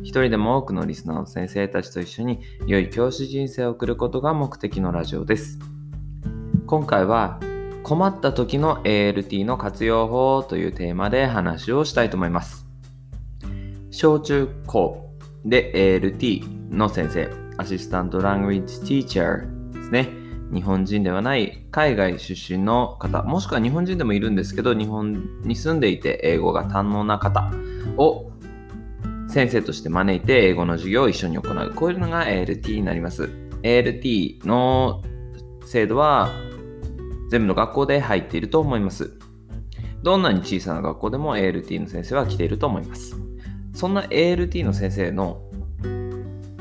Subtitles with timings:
[0.00, 5.58] 一人でも多くのリスナーの先生たちと一緒に良い教師人生を送ることが目的のラジオです。
[6.66, 7.38] 今回は
[7.82, 12.66] 困った時の ALT の活用法というテーマで話をしたいと思います。
[13.90, 15.10] 小中高
[15.44, 20.08] で ALT の先生、アシスタントラングイッジティーチャーですね。
[20.52, 27.50] 日本人ではない海外出身の方、もしくは日本人でもいるんですけど、日本に住んでいて英語が堪能な方
[27.96, 28.31] を
[29.32, 31.72] 先生として招いて英語の授業を一緒に行う。
[31.74, 33.30] こういうのが ALT になります。
[33.62, 35.02] ALT の
[35.64, 36.28] 制度は
[37.30, 39.18] 全部の学校で入っていると思います。
[40.02, 43.16] どんなに小さな学校でも ALT の先生は来ていると思います。
[43.72, 45.40] そんな ALT の先生の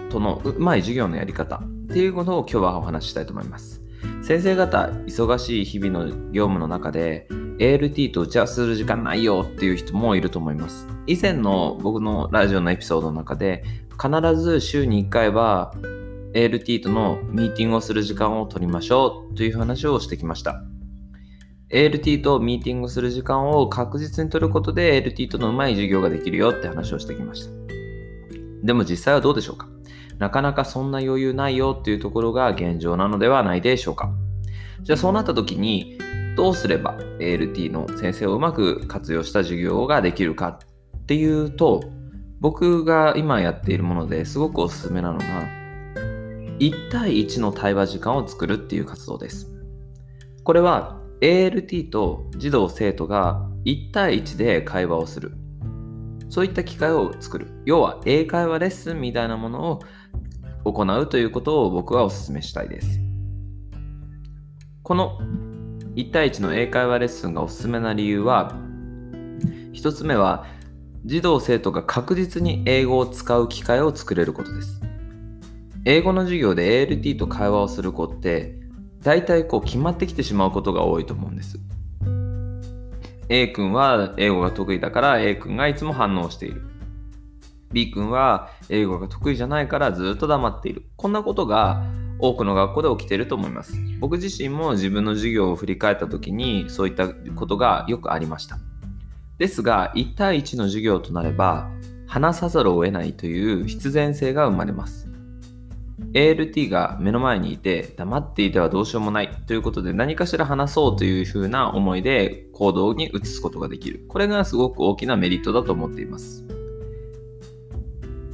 [0.09, 3.81] とのうまい授業のやり方っていうことを今日はお話ししたいと思います。
[4.23, 7.27] 先生方、忙しい日々の業務の中で
[7.61, 10.87] ALT と打ち合わせする時間ないよっていう人もいると思います。
[11.05, 13.63] 以前の僕のラジオのエピソードの中で
[14.01, 15.71] 必ず週に1回は
[16.33, 20.63] ALT とのミーティングをする時間を取りましょうという話をしてきました。
[21.69, 27.51] ALT とミーティングする時間を確実に取ることで ALT とのうまい授業ができるよって話をしてきました。
[28.63, 29.67] でも実際はどうでしょうか？
[30.17, 34.11] なかなかそんな余裕ないよっていうところが現状なのではないでしょうか？
[34.81, 35.99] じゃあそうなった時に
[36.35, 40.59] どうすれば ALT の先生をうまく活用した授業ができるか
[40.97, 41.83] っていうと
[42.39, 45.25] 僕が今やっているものですごくおすすめなのが
[46.59, 49.51] 1対1の対話時間を作るっていう活動です。
[50.43, 55.33] これは ALT と児童生徒が1対1で会話をする。
[56.29, 57.51] そういった機会を作る。
[57.65, 62.99] 要は英会話レッスンみたいなものを行うということを僕はお勧めしたいです。
[64.83, 65.19] この
[65.95, 68.55] 1対1の英会話レッスンがおすすめな理由は、
[69.73, 70.45] 1つ目は、
[71.03, 74.81] 児童生徒が確実に英語を使う機会を作れることです。
[75.83, 78.59] 英語の授業で ALT と会話をする子って、
[79.01, 81.59] 大体こう決まってきてしまうことが多いと思うんです。
[83.29, 86.61] A 君は英語が得意だから A 君がいつも反応している。
[87.71, 90.85] B 君は英語が得意じゃないからずっと黙っている。
[90.97, 91.83] こんなことが
[92.21, 93.73] 多くの学校で起きてると思います。
[93.99, 98.59] 僕自身も自分の授業を振り返った時にそういったことがよくありました。
[99.37, 101.69] ですが、1対1の授業となれば、
[102.05, 105.09] 話さざるを得ないという必然性が生まれます。
[106.13, 114.05] ALT が目の前にいて黙っていてはどうしようもないということで何かしら話そうというふうな思いで行動に移すことができる。
[114.09, 116.45] これがすごく大きなメリットだと思っています。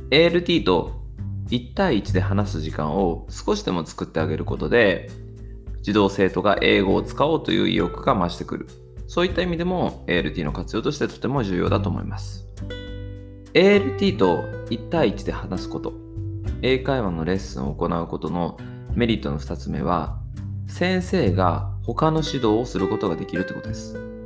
[0.09, 0.97] ALT と
[1.50, 5.09] 1対1で話す時間を少しでも作ってあげることで
[5.81, 8.68] 児童生徒が英語を使おうという意欲が増してくる。
[9.08, 12.46] そういった意味でも ALT の活用としてとても重要だと思います。
[13.53, 15.94] ALT と1対1で話すこと。
[16.62, 18.58] 英会話のレッスンを行うことの
[18.96, 20.19] メリットの2つ目は
[20.68, 24.16] 先生が他の指導をすることができるということです。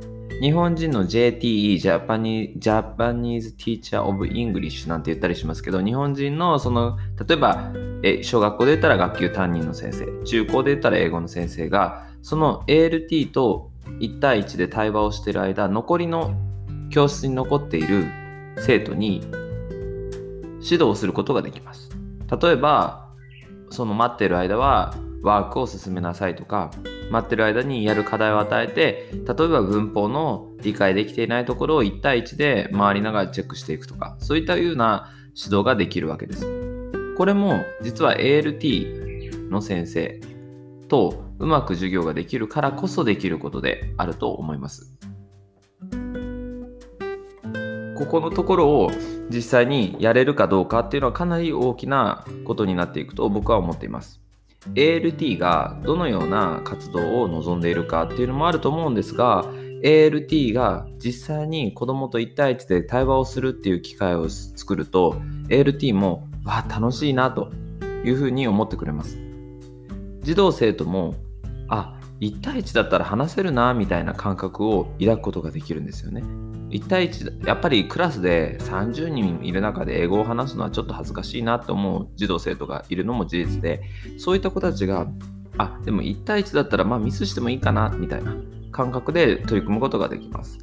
[0.42, 6.98] 日本人の JTE、 Japane- Japanese Teacher of English なんて言ったりしますけど、日本人のその、
[7.28, 7.72] 例えば、
[8.02, 13.70] え小学校で言ったら学級担任の先生、中高で言ったら英語の先生が、その ALT と
[14.00, 16.34] 1対1で対話をしている間、残りの
[16.90, 18.06] 教室に残っている
[18.58, 19.20] 生徒に
[20.60, 21.88] 指導することができます。
[22.42, 23.06] 例えば、
[23.70, 26.72] その待っている間はワークを進めなさいとか、
[27.10, 36.46] 待ってる間にやる課題を与えて例えば文法の理解できていないところを1対1で回りながらチェックしていくとかそういったような指導ができるわけです。
[37.16, 40.20] これも実は ALT の先生
[40.88, 44.96] とうまく授業ができるからこそできることであると思います。
[47.96, 48.90] ここのところを
[49.30, 54.21] 実際にやれるかどうかっていうのはかなり大きなことになっていくと僕は思っています。
[54.74, 59.44] ALT がどのような活動を望んでいるかっていうのもあると思うんですが
[59.82, 65.16] ALT が実際に子供と1対1で対話をするっていう機会を作ると
[65.48, 67.50] ALT もわ楽しいなと
[68.04, 69.18] いうふうに思ってくれます
[70.20, 71.14] 児童生徒も
[71.68, 76.22] あ1対1だったら話せるなみたいな感覚を抱くことができるんですよね。
[76.72, 83.82] 1対1やっぱりクラスで30人いる中で英語を話すのはちょっと恥ずかしいなと思う児童生徒がいるのも事実で
[84.18, 85.06] そういった子たちが
[85.58, 88.34] あでも1対1だったらまあミスしてもいいかなみたいな。
[88.72, 90.58] 感覚で取り組むことができます。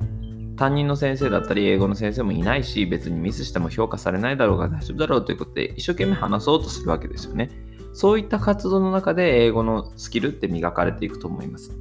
[0.58, 7.50] 担任の先生だったり英語の先生もいないし別にミスしても評価されないだろうが大丈夫だろうということで一生懸命話そうとするわけですよね。
[7.94, 11.72] そういった活動の中で英語のスキルって磨かれていくと思います。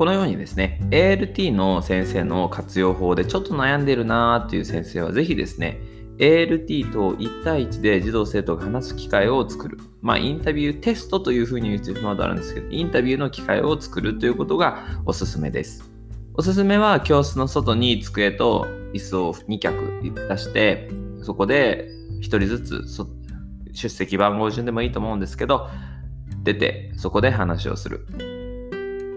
[0.00, 5.78] このようにですね、ALT の先生の活用法でちょっと悩んでるなーっていう先生はぜひですね、
[6.16, 9.76] ALT と1対1で児童生徒が話す機会を作る。
[10.00, 15.84] まあ、インタビューテストというふうに言ってしまうとあるんですけど、インタビューの機会を作るということがおすすめです。
[16.32, 20.88] おすすめは教室の外に机と椅子を2脚出して、
[21.22, 22.84] そこで1人ずつ
[23.74, 25.68] 出席番号順でもいいと思うんですけど、
[26.42, 28.39] 出てそこで話をする。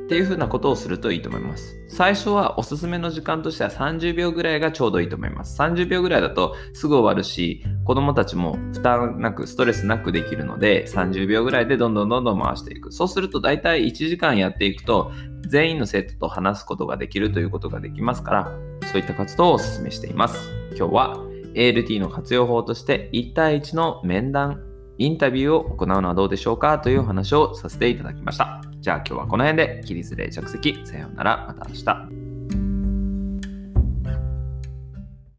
[0.03, 1.79] っていうふうなことをするといいと思います。
[1.87, 5.59] 最初はおすすめの時間としては30秒ぐらいがちょうどいいと思います。
[5.61, 12.91] 30秒ぐらいだとすぐ終わるし、子供たちも負担なく、ストレスなくできるので、30秒ぐらいでどんどんどんどん回していく。
[12.91, 15.11] そうすると大体1時間やっていくと、
[15.47, 18.51] 全員の生徒と話すことができるということができますから、
[18.91, 20.51] そういった活動をお勧めしています。
[20.75, 21.17] 今日は
[21.53, 24.61] ALT の活用法として1対1の面談、
[24.97, 28.72] インタビューを行うのはどうでしょうかというお話をさせていただきました。
[28.83, 32.22] じゃあ今日はこの辺で、起立で着席、さようなら、また明日。